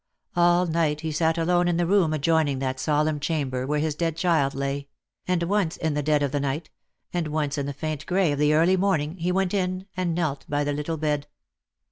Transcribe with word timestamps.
All 0.35 0.65
night 0.65 1.01
he 1.01 1.11
sat 1.11 1.37
alone 1.37 1.67
in 1.67 1.77
the 1.77 1.85
room 1.85 2.11
adjoining 2.11 2.57
that 2.57 2.79
solemn 2.79 3.19
chamber 3.19 3.67
where 3.67 3.77
his 3.79 3.93
dead 3.93 4.17
child 4.17 4.55
lay; 4.55 4.87
and 5.27 5.43
once 5.43 5.77
in 5.77 5.93
the 5.93 6.01
dead 6.01 6.23
of 6.23 6.31
the 6.31 6.39
night, 6.39 6.71
and 7.13 7.27
once 7.27 7.55
in 7.55 7.67
the 7.67 7.71
faint 7.71 8.07
gray 8.07 8.31
of 8.31 8.39
the 8.39 8.55
early 8.55 8.77
morning, 8.77 9.17
he 9.17 9.31
went 9.31 9.53
in 9.53 9.85
and 9.95 10.17
.Lielt 10.17 10.43
by 10.49 10.63
the 10.63 10.73
little 10.73 10.97
bed. 10.97 11.27